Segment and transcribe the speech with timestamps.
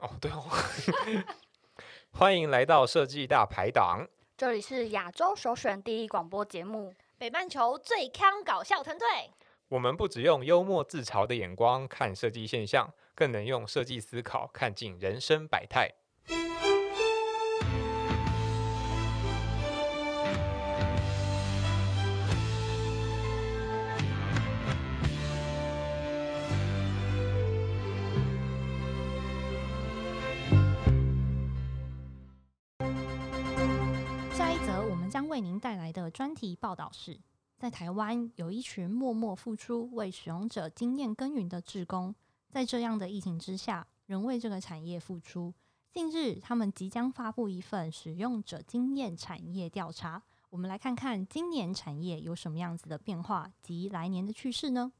[0.00, 0.44] 哦，对哦，
[2.12, 4.06] 欢迎来到设计大排档。
[4.36, 9.06] 这里是亚洲首选第一广播节目，北半球最康搞笑团队。
[9.68, 15.92] 我们不只用幽默自嘲的眼光看设计现象，更能用设计思考看尽人生百态。
[35.38, 37.16] 为您带来的专题报道是：
[37.56, 42.12] 在台湾有一群默默付出、为使用者经验耕耘的志工，
[42.50, 45.54] 在这样的疫情之下，仍为这个产业付出。
[45.92, 50.20] 近日，他们即将发布一份使用者经验产业调查。
[50.50, 54.90] 我们来看看今年产业有什么样子的变化及来年的趋势呢？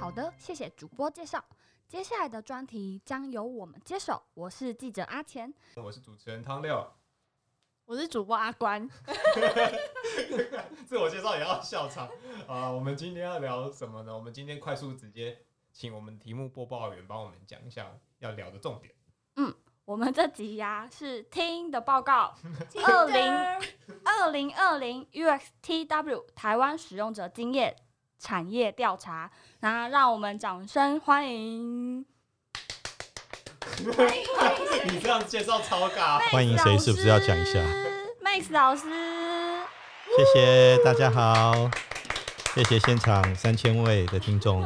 [0.00, 1.44] 好的，谢谢主播介绍。
[1.86, 5.52] 接下来的专题将由我们接手，我是记者阿钱。
[5.76, 6.90] 我是主持人汤六，
[7.88, 8.86] 我是主播阿关。
[10.86, 12.06] 自我介绍也要笑场
[12.46, 12.68] 啊！
[12.70, 14.12] 我们今天要聊什么呢？
[14.14, 15.38] 我们今天快速直接
[15.72, 18.94] 请我们题目播报员帮我们讲一下要聊的重点。
[19.36, 19.54] 嗯
[19.86, 22.34] 我们这集呀、是听的报告，
[22.84, 23.32] 二零
[24.04, 27.74] 二零二零 UXTW 台湾使用者经验
[28.18, 29.30] 产业调查。
[29.60, 32.04] 那让我们掌声欢迎
[34.90, 36.18] 你这样介绍超尬。
[36.30, 37.60] 欢迎谁是不是要讲一下
[38.20, 38.82] Max 老师，
[40.16, 41.70] 谢谢大家好，
[42.54, 44.64] 谢谢现场三千位的听众。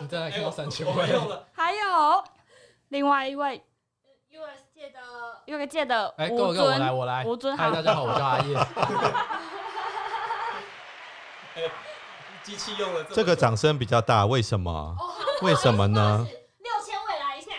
[0.00, 2.24] 你再来看到三千位，了还有
[2.88, 3.60] 另外一位
[4.30, 5.00] US 界的
[5.46, 7.24] UX 界的哎，各位各位，我来，我来。
[7.24, 8.56] 吴尊嗨，大家好，我叫阿叶。
[12.44, 14.94] 机器用了么这个掌声比较大，为什么？
[15.42, 16.26] 为什么呢？
[16.58, 17.50] 六千位来一下，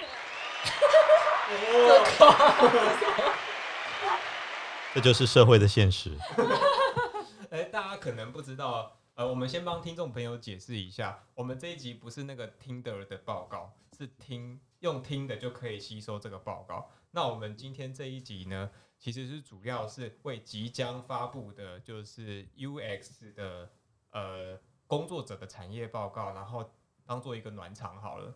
[4.94, 6.11] 这就是社会的现实。
[7.52, 16.89] 哎，大家可能不知道，呃，我们先帮听众朋友解释一下，我们这一集不是那个听的的报告，是听用听的就可以吸收这个报告。
[17.11, 23.70] 那我们今天这一集呢，其实是主要是为即将发布的，就是 UX 的
[24.11, 26.73] 呃工作者的产业报告，然后
[27.05, 28.33] 当做一个暖场好了。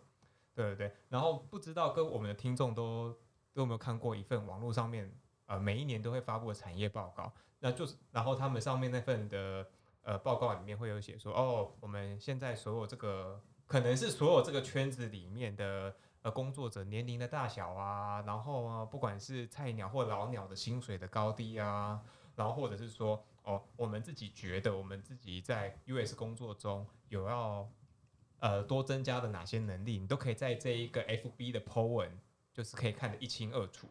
[0.54, 3.16] 对对对，然后不知道跟我们的听众都
[3.52, 5.12] 都有没有看过一份网络上面
[5.46, 9.66] 呃每一年都会发布的产业报告，那就是然后他们上面那份的
[10.02, 22.00] 呃报告里面会有写说，哦，我们现在所有这个可能是所有这个圈子里面的呃工作者年龄的大小啊，然后啊不管是菜鸟或老鸟的薪水的高低啊，
[22.36, 27.68] 然后或者是说哦我们自己觉得我们自己在 US 工作中有要
[28.38, 32.18] 呃多增加的哪些能力，你都可以在这一个 FB 的 po 文
[32.60, 33.88] 就是可以看得一清二楚。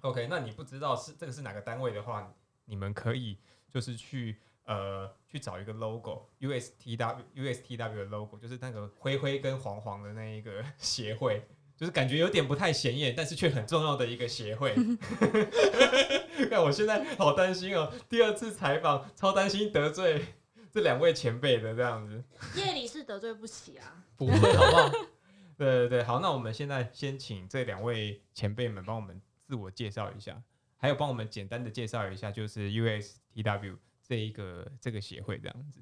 [0.00, 2.34] OK，那你不知道是这个是哪个单位的话，
[2.64, 3.38] 你们可以
[3.70, 11.46] 就是去呃去找一个 logo USTW USTW 的 logo，就是那个灰灰跟黄黄的那一个 协会，
[11.76, 14.74] 就是感觉有点不太显眼，但是却很重要的一个协会。
[16.50, 20.34] 看我现在好担心哦，第二次采访超担心得罪
[20.72, 22.24] 这两位前辈的这样子。
[22.56, 24.02] 夜里是得罪不起啊。
[24.16, 24.90] 不会，好不好？
[25.56, 30.42] 对对对，好，那我们现在先请这两位前辈们帮我们自我介绍一下，
[30.76, 35.80] 还有帮我们简单的介绍一下，就是 USTW 这一个这个协会这样子。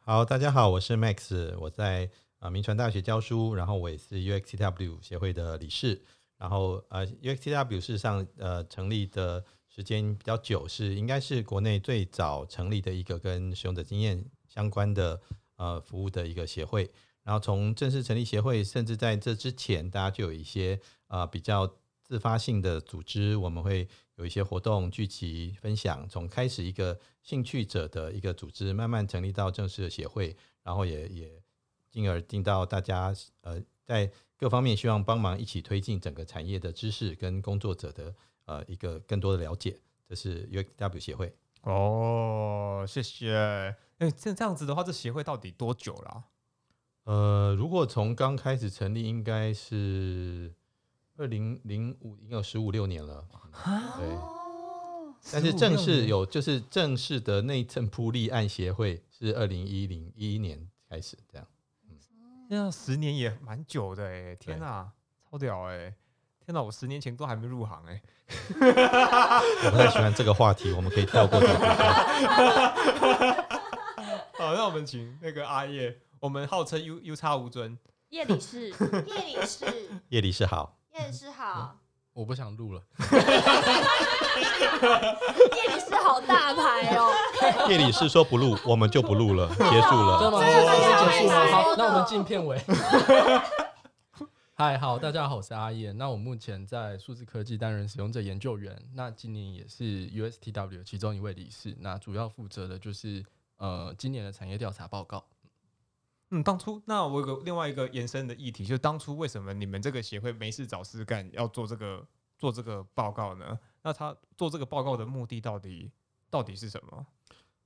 [0.00, 2.10] 好，大家好，我是 Max，我在
[2.40, 6.02] 呃民传大学教书，然后我也是 UXTW 协会的理事。
[6.36, 15.18] 然后呃，UXTW 事实上呃成立的时间比较久，是应该是国内最早成立的一个跟使用者经验相关的
[15.56, 16.90] 呃服务的一个协会。
[17.22, 21.66] 然后从正式成立协会，甚至在这之前，大家就有一些呃比较
[22.02, 26.08] 自发性的组织，我们会有一些活动聚集分享。
[26.08, 31.42] 从开始一个兴趣者的一个组织，慢慢成立到正式的协会，然后也也
[31.90, 38.14] 进而进到大家呃在各方面希望帮忙一起推进整个产业的知识跟工作者的
[38.44, 39.78] 呃一个更多的了解。
[40.08, 41.34] 这是 U W 协会。
[41.62, 43.32] 哦，谢谢。
[43.98, 46.24] 哎，这这样子的话，这协会到底多久了、
[47.04, 50.54] 呃，如果从刚开始成立，应该是
[51.16, 53.24] 二零零五，应该有十五六年了。
[53.98, 61.46] 对，哦，但是正式有就是正式的内政铺立案协会是二零一零一一年开始这样。
[61.88, 61.96] 嗯
[62.48, 64.92] 那十年也蛮久的哎，天哪，
[65.30, 65.94] 超屌哎！
[66.44, 68.02] 天哪，我十年前都还没入行哎。
[68.50, 71.54] 我不太喜欢这个话题，我们可以跳过这个。
[74.36, 77.76] 好，那我们请那个阿叶，我们号称 U U 叉吴尊
[78.10, 79.66] 叶理事，叶理事，
[80.10, 81.76] 叶理事好，叶理事好，
[82.12, 82.80] 我不想录了。
[83.10, 83.18] 叶
[85.74, 87.12] 理事好大牌哦。
[87.68, 90.30] 叶理事说不录，我们就不录了，结束真的了。
[90.30, 90.38] 吗？
[90.44, 91.50] 真的结束了。
[91.50, 92.56] 好，那我们的进片尾。
[94.54, 95.98] 嗨，好，大家好，我是阿燕。
[95.98, 101.76] 那我目前在数字科技担任使用者研究员，那今年也是 USTW 其中一位理事。
[101.80, 103.24] 那主要负责的就是
[103.56, 105.24] 呃今年的产业调查报告。
[106.34, 112.06] 嗯，当初那我有个另外一个延伸的议题，就是当初为什么你们这个协会没事找事干，要做这个
[112.38, 113.58] 做这个报告呢？
[113.82, 115.90] 那他做这个报告的目的到底
[116.30, 117.06] 到底是什么？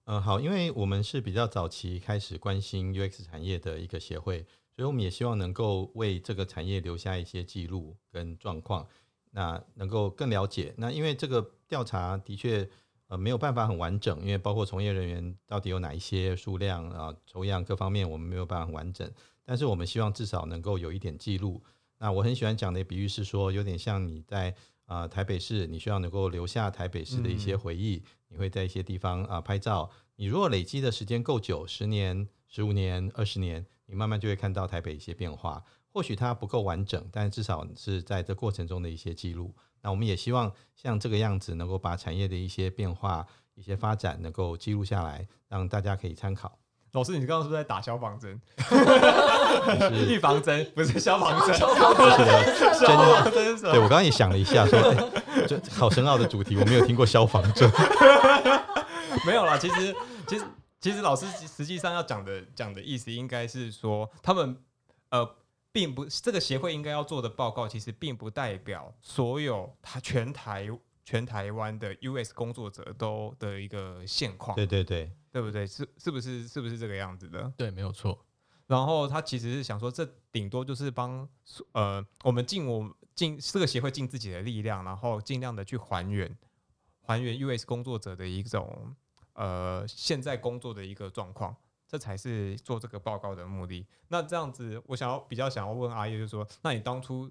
[0.06, 8.84] 嗯，好，因为我们是比较早期开始关心 UX 产业的一个协会，所以我们也希望能够为这个产业留下一些记录跟状况，
[9.30, 10.74] 那能够更了解。
[10.76, 12.68] 那因为这个调查的确
[13.08, 19.11] 呃没有办法很完整，因为包括从业人员到底有哪一些数量啊、抽样各方面我们没有办法很完整，
[19.44, 21.62] 但是我们希望至少能够有一点记录。
[21.99, 24.50] 那我很喜欢讲的比喻是说，有点像你在
[24.85, 29.91] 啊、呃台北市，你需要能够留下台北市的一些嗯回忆，你会在一些地方啊、拍照。
[30.17, 35.64] 你如果累积的时间够久，十年、十五年、二十年，你慢慢就会看到台北一些变化。
[35.88, 39.55] 或许它不够完整，但至少是在这过程中的一些记录。
[39.87, 43.25] 那我们也希望像这个样子，能够把产业的一些变化、
[43.55, 46.59] 一些发展能够记录下来，让大家可以参考。
[46.91, 48.41] 老师，你刚刚是不是在打消防针？
[49.88, 51.67] 就是 预防针不是消防针，这
[52.27, 53.73] 个消防针是什么？
[53.73, 57.71] 对我刚刚也想了一下说，哎这好深奥的主题，我没有听过消防针。
[59.25, 59.94] 没有啦，其实
[60.27, 60.44] 其实
[60.81, 64.56] 其实老师实际上要讲的讲的意思应该是说，他们
[65.11, 65.37] 呃，
[65.76, 70.67] 并不这个协会应该要做的报告，其实并不代表所有他全台
[71.05, 75.67] 全台湾的 US 工作者都的一个现况，对对对，对不对？
[75.67, 77.52] 是是不是是不是这个样子的？
[77.58, 78.19] 对，没有错。
[78.67, 80.02] 然后他其实是想说，这
[80.32, 81.28] 顶多就是帮
[81.73, 86.34] 呃我们尽我尽这个协会尽自己的力量，然后尽量的去还原
[87.02, 88.96] 还原 US 工作者的一种
[89.34, 91.55] 呃现在工作的一个状况，
[91.87, 93.87] 这才是做这个报告的目的。
[94.09, 97.31] 那这样子，我想要比较想要问阿叶，就是说，那你当初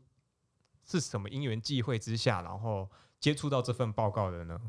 [0.85, 4.59] 是什么因缘际会之下，然后接触到这份报告的呢？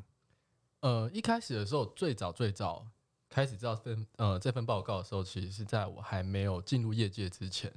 [0.81, 2.87] 呃，一开始的时候，最早最早
[3.29, 7.73] 开始知道这份呃这份报告的时候，其实是在我还没有进入业界之前。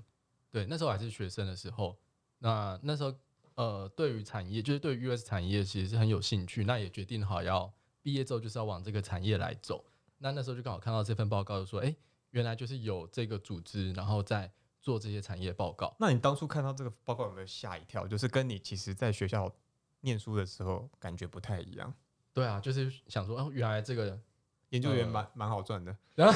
[0.51, 1.95] 对，那时候还是学生的时候，
[2.39, 3.13] 那那时候
[3.55, 7.71] 呃，对于产业，就是对于 US 产业其实是很有兴趣，那也决定好要
[8.01, 9.83] 毕业之后就是要往这个产业来走。
[10.19, 11.95] 那那时候就刚好看到这份报告，就说，哎、
[12.31, 14.51] 原来就是有这个组织，然后在
[14.81, 15.95] 做这些产业报告。
[15.99, 18.07] 那你当初看到这个报告有没有吓一跳？
[18.07, 19.51] 就是跟你其实在学校
[20.01, 21.93] 念书的时候感觉不太一样。
[22.33, 24.19] 对啊，就是想说，哦，原来这个
[24.69, 26.31] 研究员呃蛮蛮好赚的，这样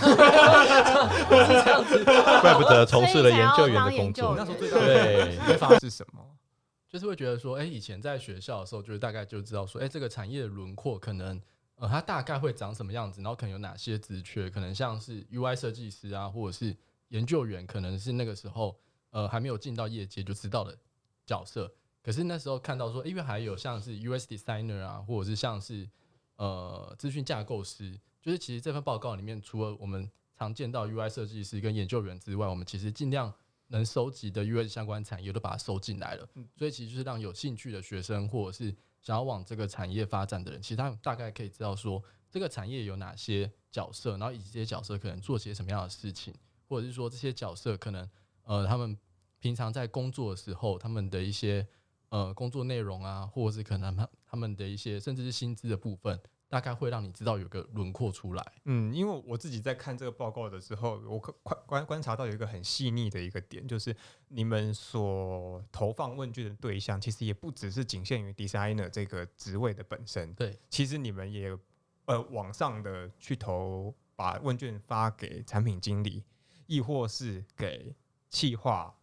[1.85, 4.35] 子，怪不得从事了研究员的工作。
[4.35, 6.25] 那时候最大的对开发是什么？
[6.89, 11.41] 就是会觉得说，哎、以前在学校的时候，就是大概就知道说，哎、这个产业的轮廓可能，
[11.83, 16.73] 呃，它大概会长什么样子，然后可能有哪些职缺，可能像是 UI 设计师啊，或者是
[17.09, 20.77] 研究员，可能是那个时候，呃，还没有进到业界就知道的
[21.25, 21.69] 角色。
[22.01, 25.89] 可是那时候看到说，因为还有像是 US designer 啊，或者是像是
[26.37, 33.33] 呃资讯架构师，就是其实这份报告里面，除了我们常见到 UI 设计师跟研究员之外，我们其实尽量
[33.67, 36.25] 能收集的 UI 相关产业都把它收进来了。
[36.55, 46.33] 所以其实就是让有兴趣的学生，或者是想要往这个产业发展的人，其实他大概可以知道说这个产业有哪些角色，然后以及这些角色可能做些什么样的事情，
[46.67, 48.09] 或者是说这些角色可能
[48.43, 48.97] 呃他们
[49.39, 51.67] 平常在工作的时候，他们的一些
[52.09, 56.17] 呃工作内容啊，或者是可能他他们的一些甚至是薪资的部分，
[56.53, 58.51] 大概会让你知道有个轮廓出来。
[58.65, 63.95] 嗯，因为我自己在看这个报告的时候，我观观观观察到有一个很细腻的一个点，就是
[64.27, 71.57] 你们所投放问卷的对象，其实也不只是仅限于 designer 这个职位的本身，对，其实你们也
[72.05, 76.23] 呃网上的去投，把问卷发给产品经理，
[76.67, 77.95] 亦或是给
[78.29, 78.95] 企划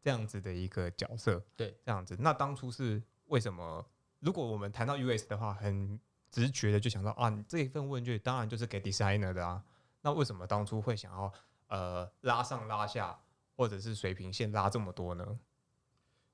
[0.00, 2.16] 这样子的一个角色，对，这样子。
[2.20, 3.84] 那当初是为什么？
[4.20, 6.00] 如果我们谈到 US 的话，很
[6.34, 9.62] 直觉的就想到啊，你这一份问卷当然就是给 designer 的啊。
[10.02, 11.32] 那为什么当初会想要
[11.68, 13.18] 呃拉上拉下，
[13.56, 15.38] 或者是水平线拉这么多呢？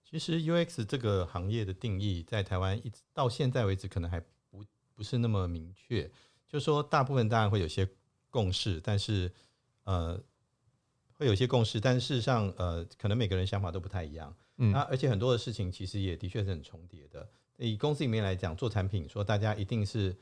[0.05, 4.19] 其实 UX 这个行业的定义，在台湾一直到现在为止，可能还
[4.51, 4.65] 不
[4.95, 6.11] 不是那么明确。
[6.49, 7.89] 就是说，大部分当然会有些
[8.29, 9.33] 共识，但是
[9.85, 10.21] 呃，
[11.17, 14.35] 会有些共识，但是事实上，呃，可能每个人想法都不太一样。
[14.57, 17.31] 嗯那而且很多的事情其实也的确是很重叠的。
[17.67, 20.17] 以公司里面来讲，做产品说大家一定是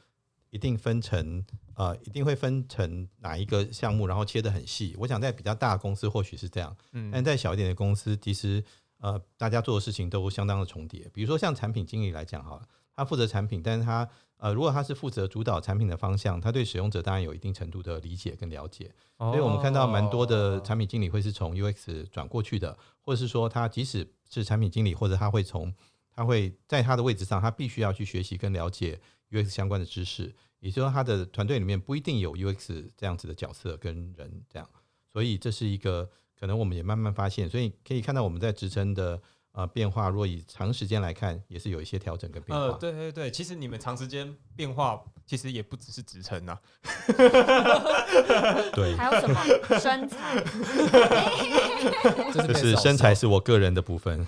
[0.51, 4.95] 一定分成呃，一定会分成哪一个项目，然后切得很细。
[4.99, 8.63] 我想在比较大的公司或许是这样，嗯但在小一点的公司，其实
[8.99, 11.09] 呃，大家做的事情都相当的重叠。
[11.13, 12.63] 比如说像产品经理来讲，好了，
[12.97, 18.91] 他负责产品，但是他呃，如果他是负责主导产品的方向，他对使用者当然有一定程度的理解跟了解。
[19.19, 25.73] 所以我们看到蛮多的产品经理会是从 UX 转过去的，或者是说他即使是产品经理，或者他会从
[26.19, 28.99] 他会在他的位置上，他必须要去学习跟了解
[29.31, 34.69] UX 相关的知识，也就是说他的团队里面不一定有 UX 这样子的角色跟人这样，
[35.13, 39.23] 所以这是一个可能我们也慢慢发现，所以可以看到我们在职称的
[39.53, 42.65] 呃变化，若以长时间来看，也是有一些调整跟变化。
[42.65, 46.59] 呃，对对对，其实你们长时间变化，其实也不只是职称呐。
[48.75, 49.41] 对，还有什么
[49.79, 50.43] 身材？
[52.35, 54.27] 这就是是身材是我个人的部分。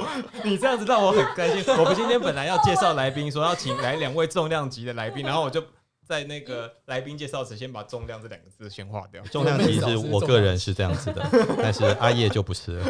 [0.44, 1.64] 你这样子让我很开心。
[1.76, 5.62] 我们今天本来要介绍来宾，说要请来两位重量级的来宾，然后我就
[6.04, 9.22] 在那个来宾介绍时先把“重量”这两个字先划掉。
[9.30, 11.24] 重量级是我个人是这样子的，
[11.58, 12.84] 但是阿叶就不是了。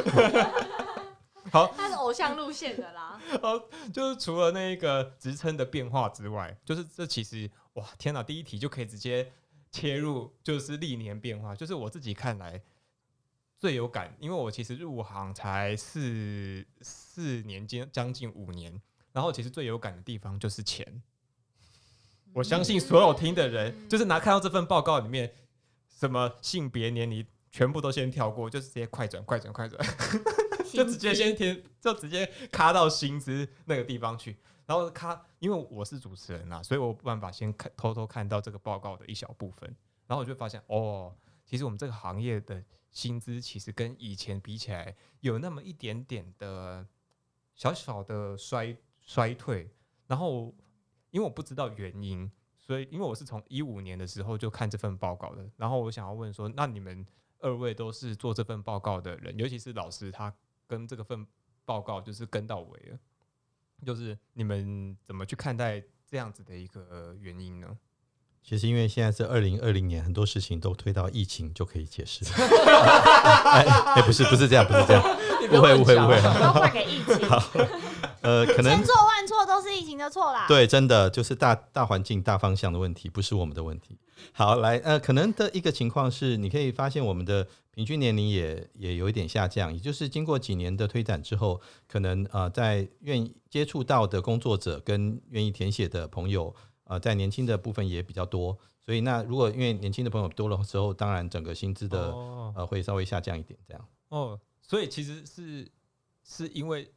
[1.50, 3.20] 好，他是偶像路线的啦。
[3.92, 8.22] 就是除了那个职称的变化之外，就是这其实哇，天哪！
[8.22, 9.30] 第一题就可以直接
[9.70, 11.54] 切入，就是历年变化。
[11.54, 12.60] 就是我自己看来
[13.62, 21.00] 最有感，因为我其实入行才四四年将将近五年，然后其实最有感的地方就是钱。
[22.32, 25.32] 我相信所有听的人，就是拿看到这份报告里面
[25.88, 29.80] 什么性别、年龄，全部都先跳过，就是直接快转、快转、快转。
[30.72, 39.72] 就直接先填，就直接卡到薪资那个地方去，然后卡，因为我是主持人呐、所以我有办法先看偷偷看到这个报告的一小部分，
[40.08, 41.14] 然后我就发现哦，
[41.46, 42.60] 其实我们这个行业的
[42.92, 46.86] 薪资其实跟以前比起来有那么一点点的
[47.56, 49.68] 小小的衰衰退，
[50.06, 50.54] 然后
[51.10, 57.04] 因为我不知道原因，所以因为我是从一五年的时候就看这份报告的，然后我想要问说，那你们
[57.40, 60.32] 二位都是做这份报告的人，尤其是老师他。
[60.68, 61.26] 跟这个份
[61.66, 62.98] 报告就是跟到尾了，
[63.84, 67.78] 就是你们怎么去看待这样子的一个原因呢？
[68.44, 72.24] 其实因为现在是二零二零年，很多事情都推到疫情就可以解释。
[72.34, 73.62] 哎、
[73.94, 75.02] 哎不是不是这样，不是这样，
[75.52, 76.20] 误会误会误会。
[76.20, 77.28] 都怪给疫情。
[78.20, 80.44] 呃，可能千错万错都是疫情的错啦。
[80.46, 83.98] 对，真的就是大大环境、大方向的问题，不是我们的问题。
[84.32, 98.58] 好，来，呃，可能的一个情况是，你可以发现我们的平均年龄也也有一点下降，也就是经过几年的推展之后，可能呃，在愿意接触到的工作者跟愿意填写的朋友，呃，在年轻的部分也比较多。
[98.84, 103.88] 所以，那如果因为年轻的朋友多了之后，当然整个薪资的、哦呃会稍微下降一点，这样。
[104.08, 105.70] 哦，所以其实是
[106.24, 106.92] 是因为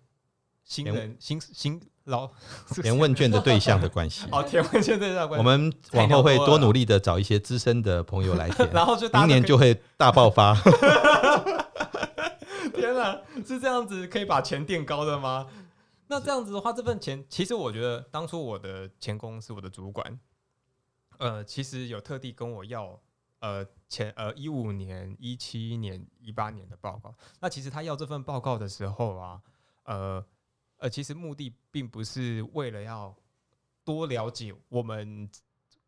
[0.64, 2.30] 新填人新新老
[2.82, 4.26] 填问卷的对象的关系。
[4.34, 10.56] 哦，填问卷对象关系，我们往后会多努力的找一些资深的朋友来填， 然后就明年就会大爆发。
[12.74, 15.46] 天哪，是这样子可以把钱垫高的吗？
[16.08, 20.20] 那这样子的话，这份钱其实我觉得当初我的前公司我的主管，
[21.18, 23.02] 呃，其实有特地跟我要
[23.40, 27.16] 呃前呃一五年、一七年、一八年的报告。
[27.40, 29.42] 那其实他要这份报告的时候啊，
[29.84, 30.26] 呃
[30.78, 33.16] 呃，其实目的并不是为了要
[33.84, 35.30] 多了解我们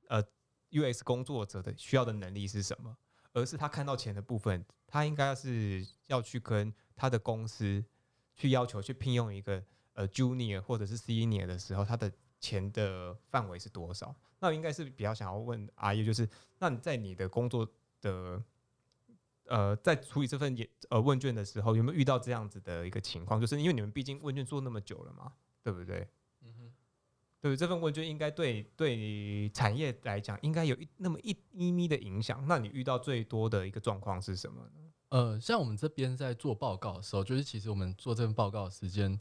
[0.08, 0.24] 呃
[0.72, 2.98] US 工作者的需要的能力是什么，
[3.34, 7.84] 而是他看到钱的部分，他应该是要去跟他的公司
[8.36, 9.64] 去要求去聘用一个
[9.98, 14.16] 呃 junior 或者是 senior 的时候，他的钱的范围是多少？
[14.40, 17.68] 那应该是比较想要问阿叶，就是那你在你的工作
[18.00, 18.42] 的
[19.46, 23.42] 呃在处理这份也呃问卷的时候，有没有遇到这样子的一个情况？
[23.42, 26.08] 就是因为你们毕竟问卷做那么久了嘛，对不对？
[26.44, 26.74] 嗯哼
[27.42, 32.46] 对，这份问卷应该对对产业来讲，应该有一那么一咪咪的影响。
[32.48, 34.92] 那你遇到最多的一个状况是什么呢？
[35.10, 39.20] 呃，像我们这边在做报告的时候，就是其实我们做这份报告的时间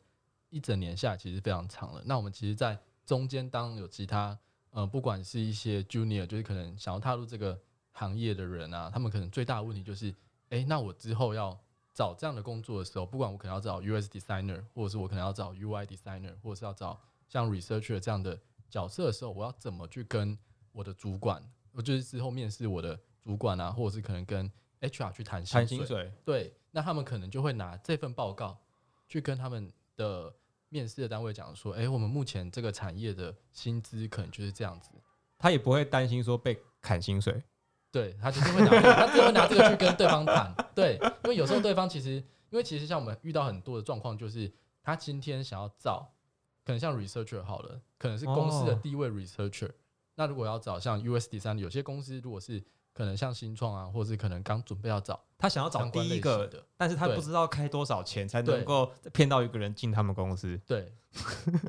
[0.51, 2.03] 一整年下来其实非常长了。
[2.05, 4.39] 那我们其实，在中间当有其他
[4.71, 7.59] 呃，不管是一些 junior，就是可能想要踏入这个
[7.93, 10.15] 行业的人啊，他们可能最大的问题就是，
[10.51, 11.59] 诶，那我之后要
[11.95, 18.39] 找这样的工作的时候，不管我可能要找 US designer，或者是我可能要找 UI designer，或者是要找像 researcher 这样的
[18.69, 20.37] 角色的时候，我要怎么去跟
[20.73, 24.51] 我的主管，我就是之后面试我的主管啊，或者是可能跟
[24.81, 25.45] HR 去谈。
[25.45, 28.59] 薪水，对，那他们可能就会拿这份报告
[29.09, 30.33] 去跟他们的
[30.69, 34.91] 面试的单位讲说，诶，我们目前这个产业的薪资可能就是这样子。
[35.39, 37.43] 他也不会担心说被砍薪水。
[37.93, 40.55] 对他就是会拿这个，他只会拿这个去跟对方谈。
[40.75, 42.17] 对，因为有时候对方其实，
[42.51, 46.13] 因为其实像我们遇到很多的状况，就是他今天想要找
[46.65, 49.71] 可能像 researcher 好了，可能是公司的哦第一位 researcher。
[50.17, 52.63] 那如果要找像 USD 三，有些公司如果是
[52.97, 60.59] 可能像新创啊，或是可能刚准备要找他想要找第一个，的，但是他不知道开多少钱才能对够骗到一个人进他们公司。
[60.67, 60.91] 对，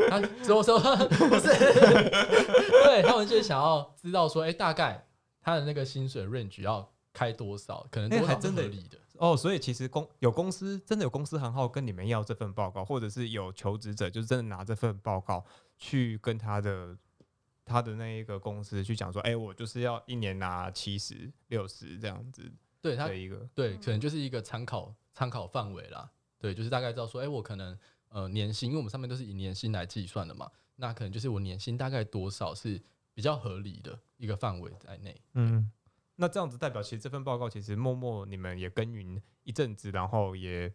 [0.10, 1.48] 他说说不是，
[2.86, 5.06] 对他们就想要知道说，哎、大概
[5.42, 8.98] 他的那个薪水 range 要开多少，可能那多少还真的理的。
[9.18, 15.44] 哦，所以其实公有公司真的有公司行号跟你们要这份报告，或者是有求职者就是真的拿这份报告
[15.78, 16.96] 去跟他的
[17.68, 26.10] 他的那一个公司去讲说，哎、我就是要一年拿七十六十这样子对他的一个，对，可能就是一个参考参考范围啦。
[26.40, 27.78] 对，就是大概知道说，哎、我可能
[28.10, 32.82] 呃年薪，因为我们上面都是以年薪来计算的嘛，那可能就是我年薪大概多少是
[33.14, 35.20] 比较合理的一个范围在内。
[35.34, 35.72] 嗯，
[36.16, 40.72] 那这样子代表其实这份报告其实默默你们也耕耘一阵子，然后也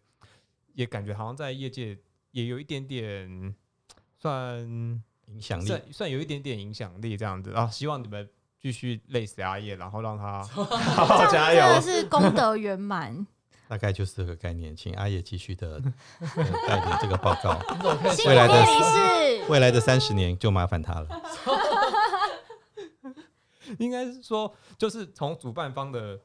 [0.75, 1.97] 也感觉好像在业界
[2.33, 3.55] 也有一点点
[4.19, 5.67] 算影响力。
[5.67, 8.29] 算算有一点点影响力这样子啊，希望你们
[8.61, 11.81] 继续累死阿叶，然后让他 好好加真的油。
[11.81, 13.27] 是功德圆满。
[13.69, 15.83] 大概就是这个概念，请阿叶继续的、
[16.21, 17.59] 呃带领这个报告。
[18.27, 21.09] 未来的未来的三十年就麻烦他了。
[23.79, 26.21] 应该是说，就是从主办方的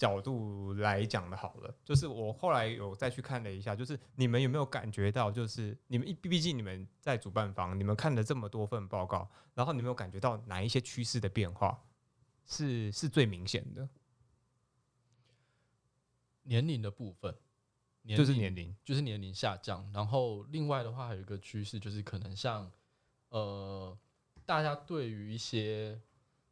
[0.00, 11.78] 角度来讲的，好了，就是我后来有再去看了一下，就是你们有没有感觉到，就是你们毕竟你们在主办方，你们看了这么多份报告，然后你们有感觉到哪一些趋势的变化
[12.46, 13.86] 是是最明显的？
[16.44, 17.36] 年龄的部分，
[18.16, 19.86] 就是年龄，就是年龄下降。
[19.92, 22.72] 然后另外的话，还有一个趋势就是可能像
[23.28, 23.94] 呃，
[24.46, 26.00] 大家对于一些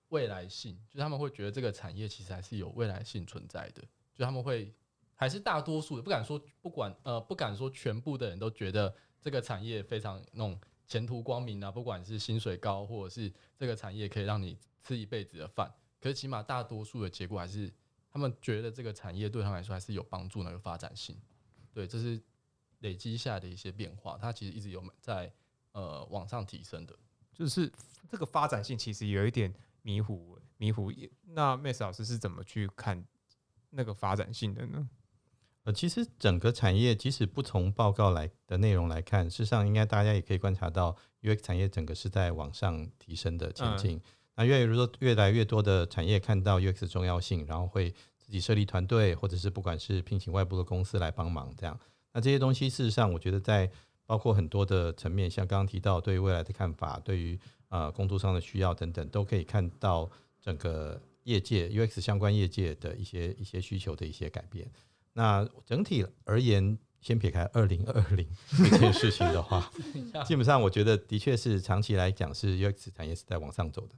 [0.09, 3.83] 未来性，就是他们会觉得这个产业其实还是有未来性存在的，
[4.15, 4.75] 就他们会
[5.15, 17.71] 还是大多数的不敢说不管呃不敢说全部的人都觉得这个产业非常那种前途光明啊，不管是薪水高或者是这个产业可以让你吃一辈子的饭，可是起码大多数的结果还是
[18.11, 21.15] 他们觉得这个产业对他们来说还是有帮助那个发展性。
[21.75, 22.21] 对，这是
[22.79, 25.31] 累积下的一些变化，它其实一直有在
[25.73, 26.97] 呃往上提升的。
[27.35, 27.71] 就是
[28.11, 29.53] 这个发展性其实有一点
[29.89, 30.93] 迷糊迷糊。
[31.29, 33.03] 那 Miss 老师是怎么去看
[33.71, 34.87] 那个发展性的呢？
[35.65, 43.99] 呃，其实整个产业，即使不从报告来的内容来看，事实上应该大家也可以观察到，UX 产业整个是在往上提升的前进。
[44.37, 51.81] 那越如说越来越多的产业看到 UX 的重要性，然后会自己设立团队，或者是不管是聘请外部的公司来帮忙，这样。
[52.13, 53.71] 那这些东西事实上，我觉得在
[54.05, 64.71] 包括很多的层面，像刚刚提到对于未来的看法，对于呃工作上的需要等等，都可以看到整个业界 UX 相关业界的一些一些需求的一些改变。
[65.13, 68.27] 那整体而言，先撇开二零二零
[68.71, 69.71] 这件事情的话，
[70.25, 73.95] 基本上我觉得的确是长期来讲是 UX 产业是在往上走的。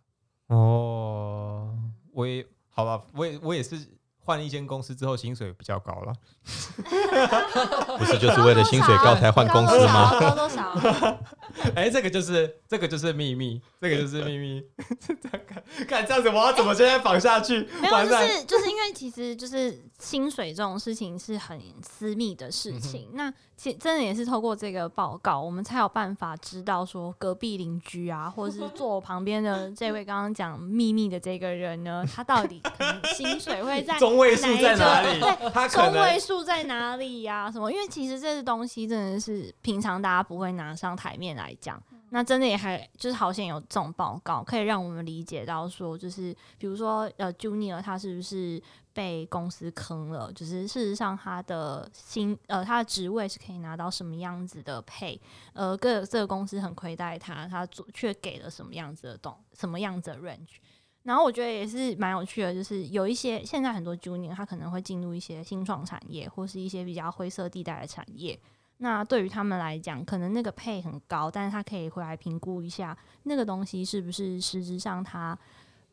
[0.49, 1.79] 哦，
[2.13, 3.77] 我也好吧，我也我也是
[4.25, 6.13] 换了一间公司之后，薪水比较高了。
[7.99, 10.19] 不是就是为了薪水高才换公司吗？
[10.21, 10.73] 高多少？
[11.75, 14.63] 哎、这个就是这个就是秘密，这个就是秘密。
[15.07, 17.69] 这样看看这样子，我要怎么现在绑下去？
[17.81, 23.11] 没有，就是就是因为其实就是薪水这种事情是很私密的事情。
[23.15, 35.51] 那其真的也是透过这个报告，我们才有办法知道说隔壁邻居啊，或者是坐我旁边的这位刚刚讲秘密的这个人呢，他到底可能薪水会在 中位数在哪里哪一个？
[35.51, 37.71] 他可中位数在哪里呀、什么？
[37.71, 41.83] 因为其实这些东西真的是平常大家不会拿上台面来讲。
[42.13, 48.61] 那真的也还就是好险有这种报告，可以让我们理解到说，就是比如说呃，Junior 他是不是
[48.93, 50.33] 被公司坑了？
[50.33, 55.21] 就是事实上他的薪呃他的职位是可以拿到什么样子的配？
[55.53, 60.57] 呃，各这个公司很亏待他，他却给了什么样子的东什么样子的 range？
[61.03, 68.39] 然后我觉得也是蛮有趣的，就是有一些现在很多 junior 他可能会进入一些新创产业，或是一些比较灰色地带的产业。
[68.83, 75.39] 那对于他们来讲，可能那个配很高，但是他可以回来评估一下那个东西是不是实质上他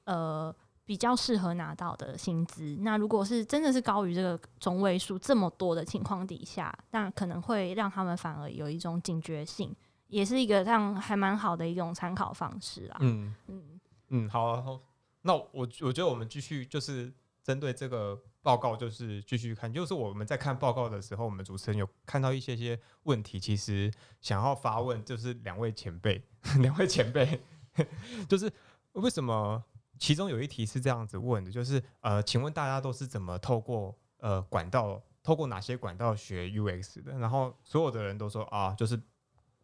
[0.06, 0.54] 呃
[0.86, 2.78] 比较适合拿到的薪资。
[2.82, 9.76] 那如果是真的是高于这个中位数这么多的情况底下，那可能会让他们反而有一种警觉性，
[10.08, 12.98] 也是一个让还蛮好的一种参考方式啊。
[13.02, 14.80] 嗯嗯嗯，好啊，好。
[15.28, 17.14] 那我我觉得我们继续就是
[17.44, 19.72] 针对这个报告，就是继续看。
[19.72, 26.24] 就是我们在看报告的时候，我们主持人有看到一些些问题，其实想要发问，就是两位前辈，
[26.62, 27.42] 两位前辈，
[28.28, 28.52] 就是
[28.94, 29.64] 为什么？
[30.00, 37.18] 其中有一题是这样子问的，就是呃，请问大家都是怎么透过呃管道，透过哪些管道学 UX 的？
[37.18, 39.02] 然后所有的人都说啊，就是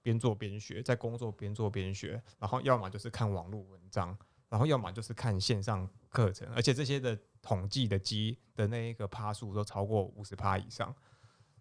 [0.02, 4.18] 边做边学，在工作边做边学，然后要么就是看网络文章，
[4.54, 10.96] 然后要么就是看线上课程，而且这些的统计的基的那一个趴数都超过五十趴以上。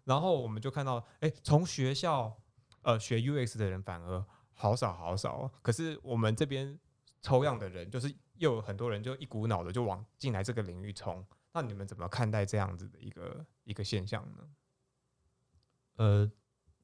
[0.05, 2.37] 然后我们就看到，哎，从学校
[2.83, 6.79] 呃学 UX 的人反而好少好少，可是我们这边
[7.23, 11.25] 抽样的人，就是又有很多人就一股脑的就往进来这个领域冲。
[11.55, 14.49] 那你们怎么看待这样子的一个一个现象呢？
[15.97, 16.31] 呃，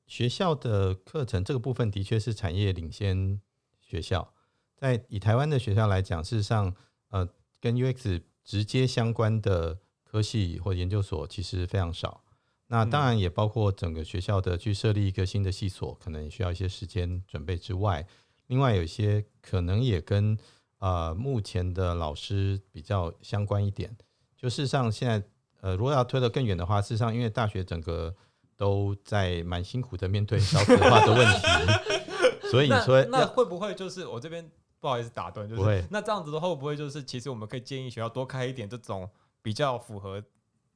[0.07, 3.43] 学校的课程这个部分的确是产业领先
[3.83, 4.33] 学校，
[4.79, 6.75] 在以台湾的学校来讲，事实上，
[7.11, 7.29] 呃，
[7.61, 12.23] 跟 UX 直接相关的科系或研究所其实非常少。
[12.69, 18.07] 那当然也包括整个学校的去设立一个新的系所，可能也需要一些时间准备之外，
[18.47, 20.39] 另外有一些可能也跟
[20.79, 23.97] 呃目前的老师比较相关一点。
[24.37, 25.27] 就事实上，现在
[25.61, 28.15] 呃，如果要推得更远的话，事实上，因为大学整个
[28.57, 31.47] 都在蛮辛苦的面对少子化的问题，
[32.51, 34.49] 所以你说那会不会就是我这边
[34.81, 39.09] 不好意思打断，就是那这样子的话，会不会就是其实我们可以建议学校多开一点这种
[39.43, 40.23] 比较符合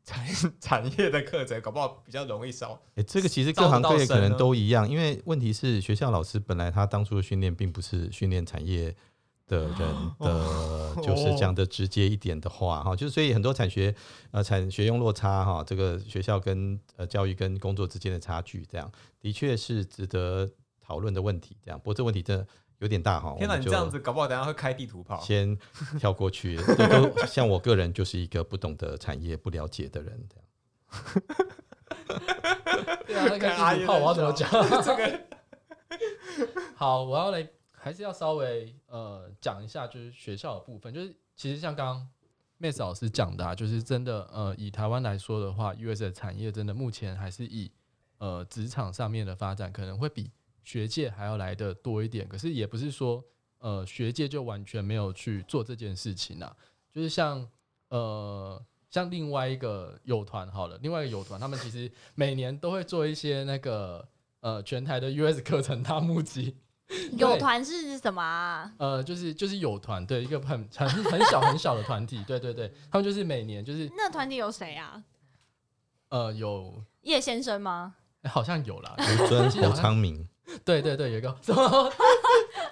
[0.05, 0.27] 产
[0.61, 2.81] 产业的课程，搞不好比较容易少。
[2.95, 8.95] 哎，这个其实各行各业可能都一样，因为问题是学校老师本来他当初的训练并不是训练产业。
[9.49, 9.79] 的人
[10.21, 13.95] 的，就是讲的直接一点的话哈，就是所以很多产学
[14.31, 20.49] 呃产学用落差哈，这个学校跟呃教育跟工作之间的差距，这样的确是值得
[20.81, 21.57] 讨论的问题。
[21.63, 22.47] 这样，不过这问题真的
[22.83, 23.35] 有点大哈。
[23.39, 25.19] 天哪，你这样子搞不好等下会开地图炮。
[25.21, 25.57] 先
[25.99, 30.45] 跳过去， 这都像我个人就是一个不懂得产业、不了解的人这样。
[33.07, 34.51] 对啊，开地图炮我要怎么讲？
[34.83, 35.21] 这 个
[36.77, 37.49] 好，我要来。
[37.85, 42.09] 还是要稍微呃讲一下，就是学校的部分，就是其实像刚刚
[42.61, 47.73] Miss 老师讲的，啊，就是真的呃以台湾来说的话，US 的产业真的目前还是以
[48.19, 50.31] 呃职场上面的发展可能会比
[50.63, 52.29] 学界还要来的多一点。
[52.29, 53.23] 可是也不是说
[53.59, 56.57] 呃学界就完全没有去做这件事情啊，
[56.93, 57.47] 就是像
[57.89, 64.07] 呃像另外一个友团好了，另外一个友团，他们其实每年都会做一些那个
[64.41, 66.57] 呃全台的 US 课程大募集。
[67.17, 68.71] 友团是什么啊？
[68.77, 75.03] 呃，就是就是友团，对，一个很很很小很小的团体， 对对对，他们就是每年就是那团体有谁啊？
[76.11, 77.95] 呃，有叶先生吗？
[78.25, 80.29] 好像有啦，有尊、侯昌明，
[80.65, 81.37] 对对对，有一个，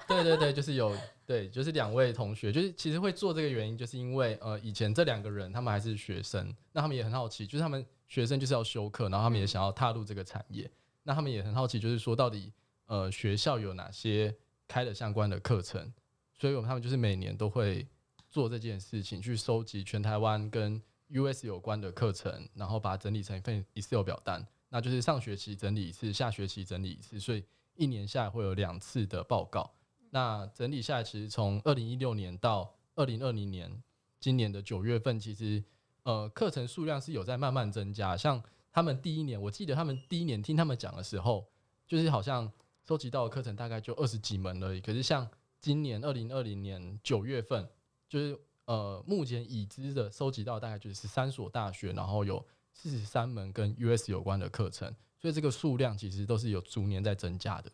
[0.06, 10.70] 对对对，就是有，对，就是两位同学，就是其实会做这个原因，就是因为呃，以前这两个人他们还是学生，那他们也很好奇，就是他们学生就是要修课，然后他们也想要踏入这个产业，
[11.02, 12.52] 那他们也很好奇，就是说到底。
[12.86, 14.34] 呃，学校有哪些
[14.66, 15.92] 开的相关的课程？
[16.34, 17.86] 所以，我们他们就是每年都会
[18.28, 24.44] 做这件事情，去收集全台湾跟 US 有关的课程，然后把它整理成一份 Excel 表单。
[24.70, 27.44] 那就是上学期整理一次，下学期整理一次，所以
[27.80, 29.72] 一年下来会有两次的报告。
[30.10, 33.82] 那整理下来，其实从二零一六年到二零二零年，
[34.20, 35.64] 今年的九月份，其实
[36.02, 38.16] 呃课程数量是有在慢慢增加。
[38.16, 41.46] 像他们第一年，我记得他们第一年听他们讲的时候，
[41.86, 42.52] 就是好像。
[42.82, 45.28] 收集到的课程大概就二十几门而已，可是像
[45.60, 47.68] 今年二零二零年九月份，
[48.08, 57.70] 就是呃目前已知的收集到大概就是三所大学，然后有四十三门跟 US 有关的课程，所以这个数量其实都是有逐年在增加的。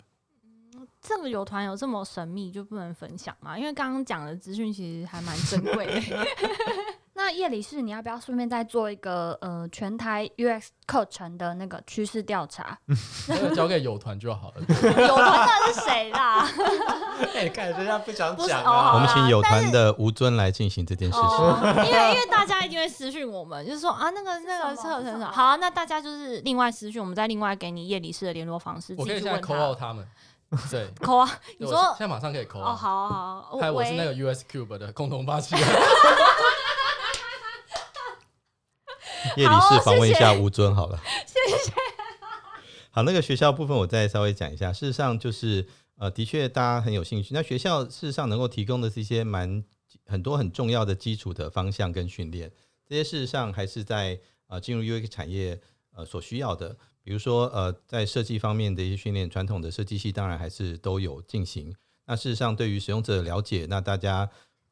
[1.01, 3.57] 这个有团有这么神秘就不能分享吗？
[3.57, 6.27] 因为刚刚讲的资讯其实还蛮珍贵的。
[7.27, 12.79] 那叶理事，你要不要顺便再做一个呃全台 UX 课程的那个趋势调查？
[13.53, 14.61] 交给友团就好了。
[14.71, 16.49] 友团那是谁啦？
[17.35, 18.95] 哎，看人家不想讲啊。
[18.95, 21.85] 我们请友团的吴尊来进行这件事情。
[21.87, 28.95] 因为因为大家一定会私讯我们，就是说啊那个那个课程好啊，那大家就是另外私讯，我们再另外给你叶理事的联络方式。
[28.97, 30.07] 我可以现在 call 他们。
[30.71, 31.29] 对，扣啊！
[31.59, 33.59] 你说现在马上可以扣哦，好好。
[33.59, 35.65] 还有我是那个 US Cube 的共同发起人。
[39.37, 41.73] 叶理事访问一下吴尊好了， 谢谢。
[42.91, 44.73] 好，那个学校部分我再稍微讲一下。
[44.73, 47.35] 事实上，就是呃，的确大家很有兴趣。
[47.35, 49.63] 那学校事实上能够提供的是一些蛮
[50.07, 52.51] 很多很重要的基础的方向跟训练，
[52.89, 55.61] 这些事实上还是在呃进入 UX 产业
[55.95, 56.77] 呃所需要的。
[57.03, 61.75] 比如说呃，在设计方面的一些训练，传统的设计系当然还是都有进行。
[62.07, 64.31] 那事实上，对于使用者的了解，那大家。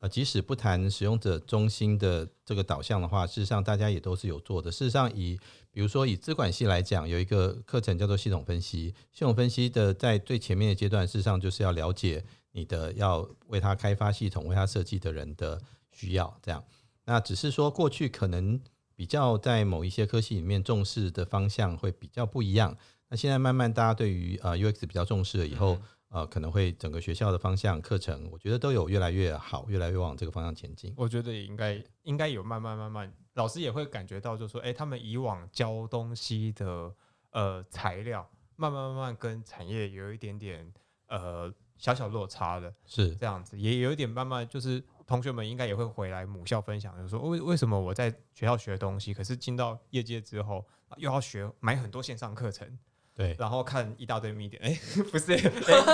[0.09, 4.71] 即使不谈使用者中心的这个导向的话，事实上大家也都是有做的。
[4.71, 5.39] 事实上，以
[5.71, 8.95] 比如说以资管系来讲，有一个课程叫做系统分析。
[9.13, 16.37] 系统分析的在最前面的阶段，事实上就是要了解你的要为他开发系统、为他设计的人的需要。
[16.43, 16.63] 这样，
[17.05, 18.61] 那只是说过去可能
[18.95, 22.77] 比较在某一些科系里面重视的方向会比较不一样。
[23.09, 25.79] 那现在慢慢大家对于呃 UX 比较重视了以后，
[26.15, 30.95] 呃，可能会整个学校的方向课程，我觉得都有越来越好，越来越往这个方向前进。
[30.97, 36.95] 我觉得也应该应该有慢慢慢慢，老师也会感觉到，就是说，哎、他们以往教东西的
[37.33, 40.73] 呃材料，慢慢慢慢跟产业有一点点
[41.09, 50.65] 呃小小落差的是这样子，也有一点慢慢就是同学们应该也会回来母校分享，就是说为为什么我在学校学东西，可是进到业界之后
[50.97, 52.79] 又要学买很多线上课程，
[53.15, 54.77] 对，然后看一大堆 media，哎、
[55.13, 55.39] 不是，哎、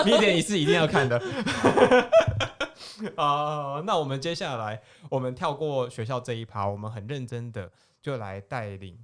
[0.04, 1.20] media 也是一定要看的。
[3.16, 8.98] 啊、那我们接下来，我们跳过学校这一趴，我们很认真的就来带领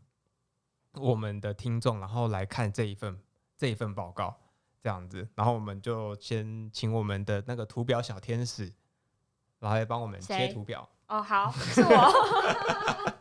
[0.95, 3.19] 我们的听众，然后来看这一份
[3.59, 4.35] 这一份报告，
[4.83, 8.73] 这样子，然后我们就先请我们的那个图表小天使，
[9.61, 10.89] 然后来帮我们切谁图表。
[11.09, 13.13] 哦，好，是我。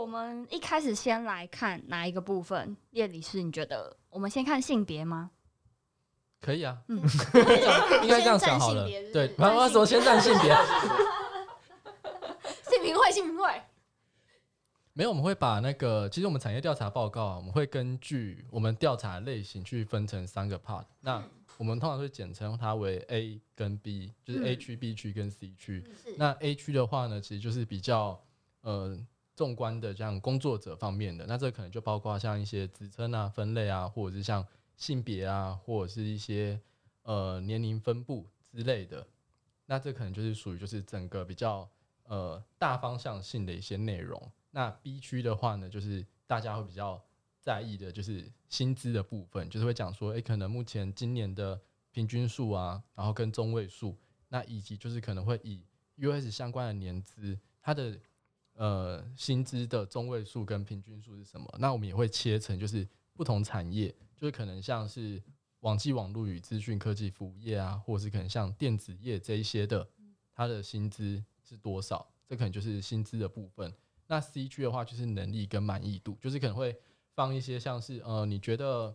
[0.00, 2.74] 我们一开始先来看哪一个部分？
[2.92, 5.30] 叶理事，你觉得我们先看性别吗？
[6.40, 6.96] 可以啊，嗯
[8.02, 8.88] 应该这样想好了。
[9.12, 10.54] 对，然后说先占性别，
[12.64, 13.62] 性平会，性平会，
[14.94, 20.86] 没有，我们会把那个，其实我们产业调查报告啊，我们会根据我们调查类型去分成三个 part。
[21.02, 21.22] 那
[21.58, 25.84] 我们通常会简称它为 A 跟 B，就是嗯 A 区、B 区跟 C 区。
[26.16, 28.18] 那 A 区的话呢，其实就是比较
[28.62, 28.98] 呃
[29.40, 36.60] 纵观的，像工作者方面的，那这可能就包括像一些职称啊、分类啊，或者是像性别啊，或者是一些
[37.04, 39.06] 呃年龄分布之类的。
[39.64, 41.66] 那这可能就是属于就是整个比较
[42.02, 44.30] 呃大方向性的一些内容。
[44.50, 47.02] 那 B 区的话呢，就是大家会比较
[47.40, 51.58] 在意的，就是薪资的部分，就是会讲说，诶，可能目前今年的
[51.92, 53.96] 平均数啊，然后跟中位数，
[54.28, 55.64] 那以及就是可能会以
[55.96, 57.98] US 相关的年资，它的
[58.60, 61.50] 呃薪资的中位数跟平均数是什么？
[61.58, 65.22] 那我们也会切成就是不同产业，就是可能像是
[65.60, 69.88] 网际网络与资讯科技服务业啊，或者是可能像电子业这一些的，
[70.34, 72.06] 它的薪资是多少？
[72.28, 73.72] 这可能就是薪资的部分。
[74.06, 76.78] 那 C 区的话就是能力跟满意度，就是可能会
[77.14, 78.94] 放一些像是呃，你觉得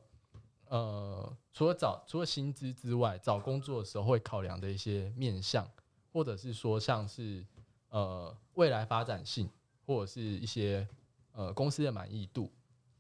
[0.68, 5.68] 呃，除了找除了薪资之外，找工作的时候会考量的一些面向，
[6.14, 7.44] 或者是说像是
[7.90, 9.50] 呃未来发展性，
[9.86, 10.88] 或者是一些
[11.32, 12.52] 呃公司的满意度，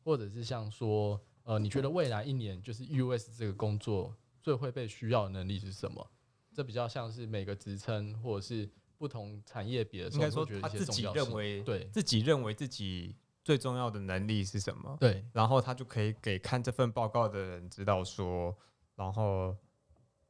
[0.03, 6.05] 或者是像说呃你觉得未来一年就是 US 这个工作最会被需要的能力是什么？
[6.53, 11.83] 这比较像是每个职称或者是不同产业别的时候，应该说他自己认为对。
[11.91, 14.95] 自己认为自己最重要的能力是什么？
[14.99, 15.25] 对。
[15.33, 18.55] 然后他就可以给看这份报告的人知道说，
[18.95, 19.53] 然后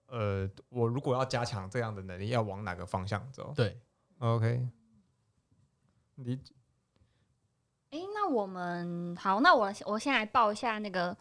[0.07, 3.53] 呃，我如果要加强这样的能力，要往哪个方向走？
[3.55, 3.77] 对，
[4.19, 4.67] ？OK，
[6.15, 6.39] 理
[7.91, 11.15] 诶，那我们好，那我我先来报一下那个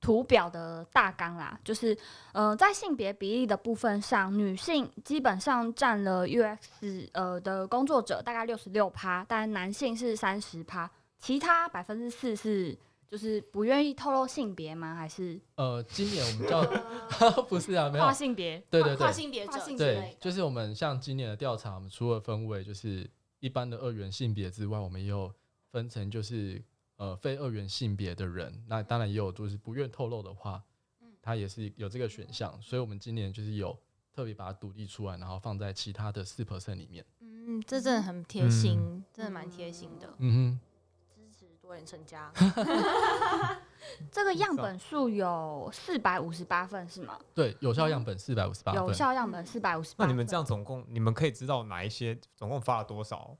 [0.00, 1.96] 图表的大纲啦，就是
[2.32, 12.78] 呃，在性别比例的部分上，女性基本上占了 UX 呃的工作者大概六十六趴，但男性是三十趴，其他百分之四是
[13.10, 14.94] 就是不愿意透露性别吗？
[14.94, 18.04] 还是呃，今年我们叫 不是啊，没有。
[18.04, 18.62] 跨，性别？
[18.70, 25.34] 对对对，跨性别者跨性别对，就是我们像今年的调查，我们除了分为就是一般的二元性别之外，我们也有
[25.72, 26.62] 分成就是
[26.98, 30.62] 呃非二元性别的人，那当然也有就是不愿透露的话，
[31.00, 33.76] 嗯，他也是有这个选项，所以我们今年就是有
[34.12, 37.04] 特别把它独立出来，然后放在其他的四 percent 里面。
[37.18, 40.69] 嗯，这真的很贴心，真的蛮贴心的，嗯支持
[41.70, 42.32] 多人成家。
[44.10, 47.16] 这个样本数有四百五十八份是吗？
[47.32, 50.04] 对，有效样本四百五十八有，效样本四百五十八。
[50.04, 53.36] 那你们这样总共，你们可以知道哪一些总共发了多少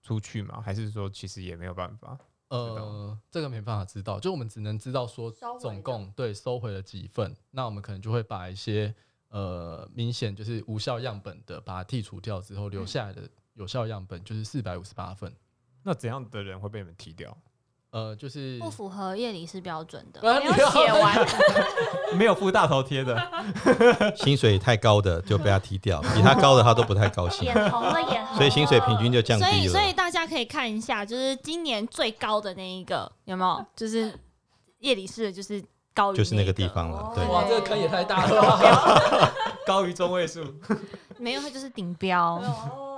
[0.00, 0.62] 出去吗？
[0.62, 2.18] 还是说其实也没有办法？
[2.48, 5.30] 呃，这个没办法知道，就我们只能知道说
[5.60, 8.94] 总共对收回了几份，那我们可能就会把一些
[9.28, 15.34] 呃明显就是无效样本的把它剔除掉之后，留下来的有效样本就是四百五十八份，
[15.84, 17.36] 那怎样的人会被你们踢掉？
[17.90, 21.28] 呃，就是不符合叶理是标准的，啊没有写完，
[22.18, 23.16] 没有附大头贴的，
[24.18, 28.36] 薪水太高的就被他踢掉，比他高的他都不太高兴，眼红了，眼红了。
[28.36, 29.72] 所以薪水平均就降所以低了。
[29.72, 33.64] 所以大家可以看一下，就是今年最高的那一个有没有？
[33.76, 34.12] 就是
[34.80, 35.62] 叶理事，就是
[35.94, 39.32] 高于就是那个个地方了，对，哇，这个坑也太大了！
[39.64, 40.42] 高于中位数。
[41.16, 42.93] 没有，它就是顶标，哦，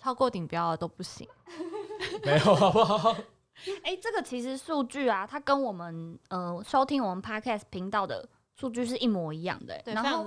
[0.00, 1.28] 超过顶标的都不行。
[2.24, 3.14] 没有好不好？
[3.84, 9.92] 哎，这个其实数据啊，它跟我们呃收听我们 podcast 频道的数据是一模一样的欸。
[9.92, 10.24] 然后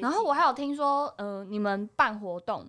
[0.00, 2.66] 然后我还有听说，呃，你们办活动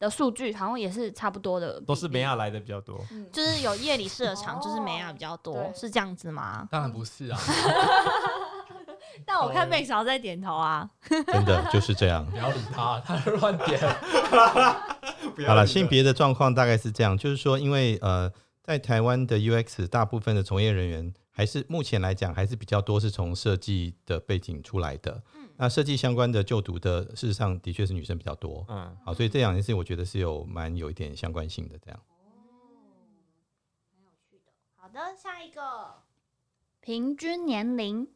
[0.00, 2.98] 的数据好像也是差不多的，都是梅亚来的比较多。
[3.12, 6.66] 嗯，就是有夜里市的场，就是梅亚哦比较多，对是这样子吗？
[6.68, 7.38] 当然不是啊，
[9.24, 10.90] 但我看好像在点头啊。
[11.08, 12.26] 真的就是这样。
[12.28, 13.78] 不要理他，他乱点。
[15.46, 18.32] 好了，性别的状况大概是这样，就是说，因为呃，
[18.62, 25.22] 在台湾的 UX 大部分的从业人员还是目前来讲还是比较多是从设计的背景出来的。
[25.34, 28.64] 嗯那设计相关的就读的，事实上的确是女生比较多。
[28.68, 31.78] 嗯，好，所以这两件事情我觉得是有蛮有一点相关性的。
[31.78, 32.00] 这样，
[34.74, 35.62] 好的，下一个。
[36.80, 38.08] 平均年龄，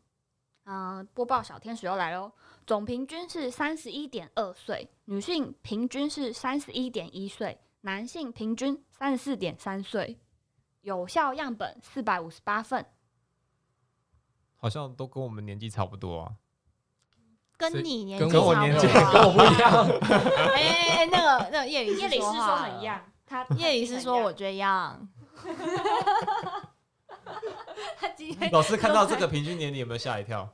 [0.64, 2.32] 呃，播报小天使又来喽。
[2.66, 10.18] 总平均是三十一点二岁，女性平均是三十一点一岁，男性平均三十四点三岁。
[10.80, 12.84] 有效样本四百五十八份，
[14.56, 16.32] 好像都跟我们年纪差不多啊。
[17.56, 19.86] 跟你年跟纪差我年纪不多啊跟我不一样。
[20.52, 25.08] 哎哎哎，那个那个叶理叶里是说很样，他 叶理师说我觉得一样。
[27.96, 30.52] 他今天老师看到这个平均年龄有没有吓一跳？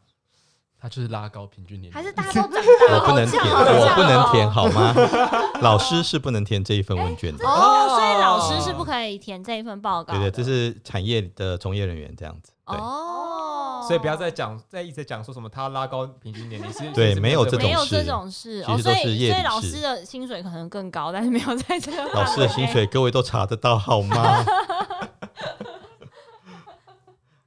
[0.83, 4.92] 他就是拉高平均年龄，还是 大家都长大了，我不能填，我不能填哦好吗？
[5.62, 7.47] 老师是不能填这一份问卷的。
[7.47, 10.18] 哦，所以老师是不可以填这一份报告的。
[10.18, 12.51] 对对，这是产业的从业人员这样子。
[12.66, 24.45] 对，哦，所以不要再讲，再一直讲说什么他拉高平均年龄是，对没有这种没有这事种事其哦，所实都是业以所以老师的薪水可能更高，但是没有在这个老师的薪水各位都查得到好吗？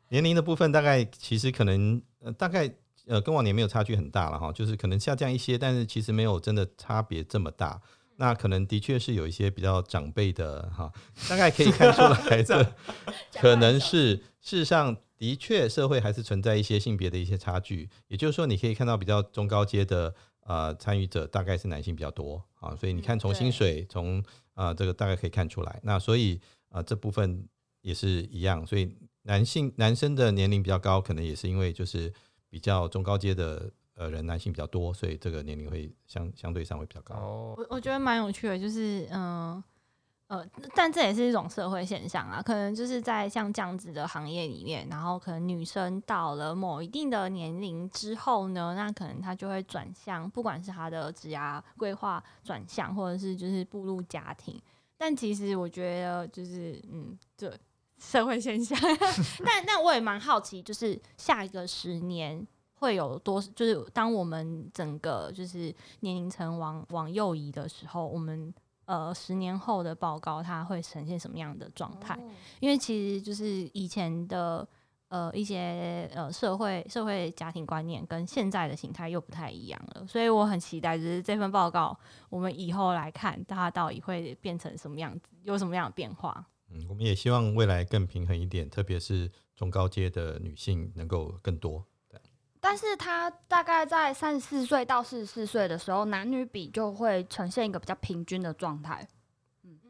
[0.08, 2.72] 年龄的部分大概其实可能呃大概
[3.08, 7.82] 呃跟往年没有差距很大了哈，就是可能下降一些，但是其实没有真的差别这么大。
[8.18, 10.90] 那可能的确是有一些比较长辈的哈，
[11.28, 12.76] 大概可以看出来的，
[13.42, 17.90] 可能是事实上的确社会还是存在一些性别的一些差距。
[18.08, 20.16] 也就是说，你可以看到比较中高阶的
[20.46, 25.80] 呃参与者大概是男性比较多啊，所以你看从薪水从啊、这个大概可以看出来。
[25.84, 26.40] 那所以
[26.70, 27.46] 啊、这部分
[27.82, 32.14] 也是一样，所以男性男生的年龄比较高，可能也是因为就是
[32.56, 37.14] 比较中高阶的呃人男性比较多，所以这个年龄会相相对上会比较高。
[37.16, 39.62] 哦，我我觉得蛮有趣的，就是嗯
[40.28, 42.42] 呃但这也是一种社会现象啊。
[42.42, 54.58] 可能就是在像这样子的行业里面，然后可能女生到了某一定的年龄之后呢，那可能她就会转向，不管是她的职涯规划转向，或者是就是步入家庭。
[54.96, 57.54] 但其实我觉得就是嗯，这
[57.98, 58.78] 社会现象。
[59.46, 62.46] 但但我也蛮好奇，就是下一个十年。
[62.78, 68.54] 会有多，就是当我们整个就是年龄层往往右移的时候，我们
[68.84, 72.20] 呃十年后的报告它会呈现什么样的状态？
[72.60, 74.68] 因为其实就是以前的
[75.08, 81.98] 呃一些呃社会社会家庭观念跟现在的形态又不太一样了，所以我很期待就是这份报告
[82.30, 86.46] 我们以后来看它到底会变成什么样子，有什么样的变化。
[86.70, 91.86] 嗯，我们也希望未来更平衡一点，特别是中高阶的女性能够更多。
[92.60, 99.08] 但是他大概在三十四岁到四十四岁的时候，男女比就会呈现一个比较平均的状态。
[99.62, 99.90] 嗯嗯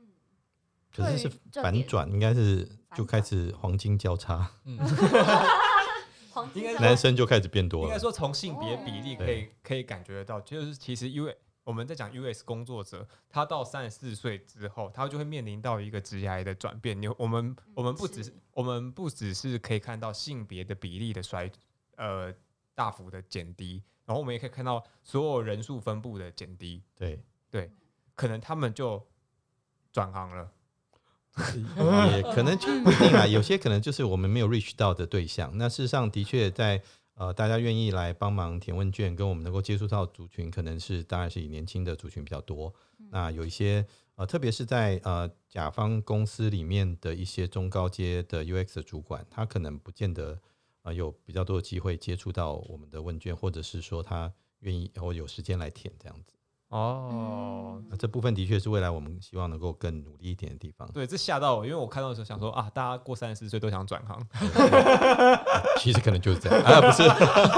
[0.94, 4.78] 可是是反转，应该是就开始黄金交叉，嗯，
[6.54, 7.88] 应该男生就开始变多了。
[7.88, 11.30] 应该说从性别比例可以对可以感觉得到，就是其实 U
[11.66, 17.02] 我们在讲 US 工作者，他到三十四岁之后，他就会面临到一个职涯的转变。
[17.02, 21.52] 你我们我们不只是我们不只是可以看到性别的比例的衰
[21.98, 22.34] 呃
[22.74, 27.72] 大幅的减低，然后我们也可以看到所有人数分布的减低，对对，
[28.14, 29.06] 可能他们就
[29.92, 30.52] 转行了。
[32.16, 35.52] 也可能就不一定啊，有些可能就是我们没有 reach 到的对象。
[35.58, 36.82] 那事实上的确在
[37.16, 42.74] 呃大家愿意来帮忙填问卷，跟我们能够接触到族群，可能是当然是以年轻的族群比较多。
[43.10, 50.40] 那有一些呃，特别是在呃甲方公司里面的一些中高阶的 UX 的主管，他可能不见得
[50.84, 56.35] 呃有比较多的机会接触到我们的问卷，或者是说他愿意或有时间来填这样子。
[56.70, 60.86] 哦，那这部分的确是未来我们希望能够更努力一点的地方。
[60.92, 64.20] 对，这吓到我，因为我看到的时候想说啊，大家过三十四岁都想转行，
[65.80, 67.04] 其实可能就是这样啊，不是。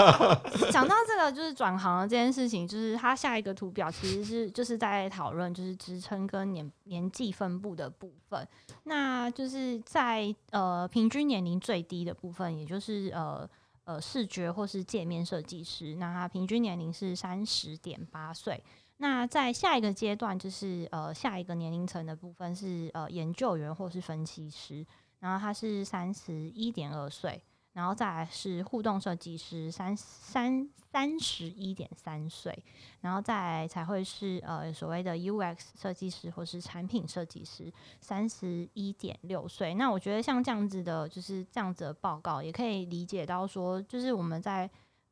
[0.71, 8.47] 讲到这个就是转行的这件事情，就是它下一个图表其实是就是在讨论就是职称跟年年纪分布的部分。
[8.83, 13.49] 那就是在呃平均年龄最低的部分，也就是呃
[13.85, 18.61] 呃视觉或是界面设计师，那他平均年龄是三十点八岁。
[18.97, 24.85] 那在下一个阶段，就是呃下一个年龄层的部分是呃研究员或是分析师，
[25.19, 27.41] 然后他是三十一点二岁。
[27.73, 32.63] 然后再来是互动设计师，三三三十一点三岁，
[33.01, 37.71] 然后再才会是呃所谓的 UX 设计师或是产品设计师，
[38.01, 39.75] 三十一点六岁。
[39.75, 44.67] 那我觉得像这样子的，就是这样子的报告，也可以理解到说，就是我们在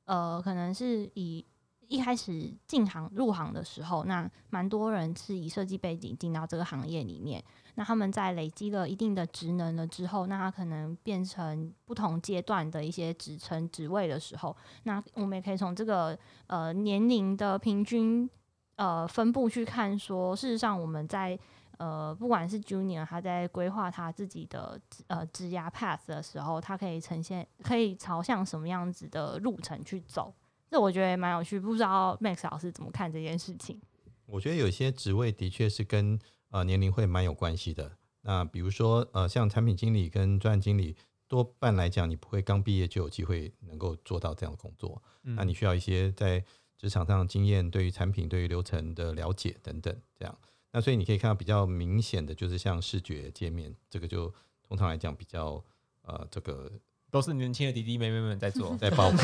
[0.05, 1.45] 呃可能是以
[1.87, 7.43] 一开始进行入行的时候，那蛮多人是以设计背景进到这个行业里面。
[7.77, 16.17] 那他们在累积了一定的职能了之后，那他可能变成不同阶段的一些职称职位的时候，那我们也可以从这个
[16.47, 18.29] 呃年龄的平均
[18.77, 21.37] 呃分布去看，说事实上我们在
[21.77, 30.33] 呃不管是 Junior 他在规划他自己的呃职涯 path 的时候，他可以呈现可以朝向什么样子的路程去走，
[30.75, 33.79] 这我觉得蛮有趣，不知道 Max 老师怎么看这件事情？
[34.25, 36.19] 我觉得有些职位的确是跟
[36.49, 37.97] 呃，年龄会蛮有关系的。
[38.23, 40.93] 那比如说，呃，像产品经理跟专案经理，
[41.29, 45.01] 多半来讲，你不会刚毕业就有机会能够做到这样的工作。
[45.21, 46.43] 那你需要一些在
[46.77, 50.37] 职场上的经验，对于产品、对于流程的了解等等，这样。
[50.73, 54.27] 那所以你可以看到比较明显的就是像视觉界面，这个就
[54.67, 55.63] 通常来讲比较
[56.01, 56.69] 呃，这个
[57.15, 59.19] 都是年轻的弟弟妹妹们在做， 在爆肝。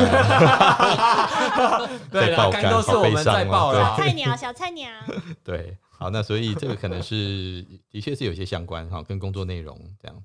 [2.09, 3.97] 对了，肝都是我们在爆了。
[3.97, 4.89] 菜鸟，小菜鸟。
[5.43, 5.77] 对。
[5.89, 10.23] 好，那所以这个可能是的确是有些相关哈，跟工作内容这样。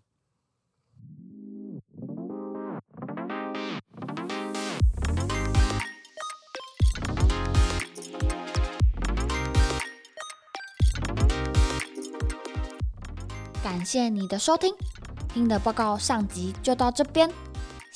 [13.61, 14.73] 感谢你的收听，
[15.35, 17.29] 听的报告上集就到这边，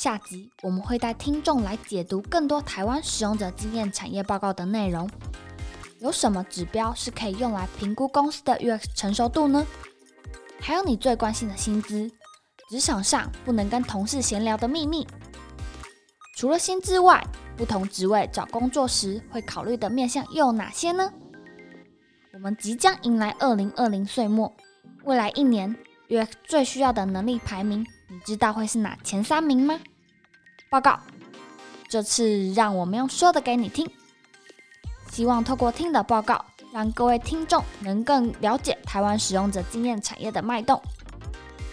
[0.02, 5.06] 下集我们会带听众来解读更多台湾使用者经验产业报告的内容。
[5.98, 9.66] 有什么指标是可以用来评估公司的 UX 成熟度呢？
[10.58, 12.10] 还有你最关心的薪资，
[12.70, 15.06] 职场上不能跟同事闲聊的秘密。
[16.34, 17.22] 除了薪资外，
[17.54, 21.12] 不同职位找工作时会考虑的面向又有哪些呢？
[22.32, 24.50] 我们即将迎来二零二零岁末，
[25.04, 25.76] 未来一年
[26.08, 29.78] UX 最需要的能力排名，你知道会是哪前三名吗？
[30.70, 31.00] 报告，
[31.88, 33.90] 这次让我们用说的给你听。
[35.10, 40.80] 希望透过听的报告，让各位听众能更了解台湾使用者经验产业的脉动。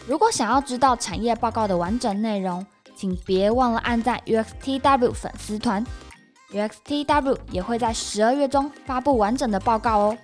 [0.07, 5.85] 如果想要知道产业报告的完整内容，请别忘了按赞 UXTW 粉丝团
[6.51, 10.17] ，UXTW 也会在十二月中发布完整的报告哦。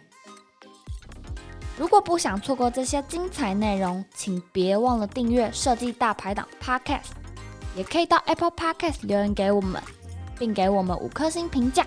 [1.78, 7.11] 如果不想错过这些精彩内容，请别忘了订阅设计大排档 Podcast，
[7.76, 9.82] 也可以到 Apple Podcast 留言给我们，
[10.38, 11.86] 并给我们五颗星评价。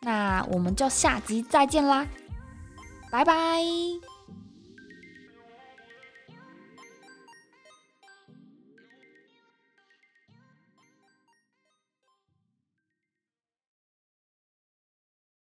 [0.00, 2.06] 那我们就下集再见啦，
[3.10, 4.13] 拜拜。